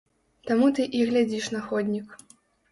[0.49, 2.21] Таму ты і глядзіш на ходнік.